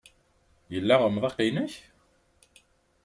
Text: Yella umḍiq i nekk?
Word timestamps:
Yella 0.73 0.95
umḍiq 1.07 1.37
i 1.47 1.49
nekk? 1.55 1.75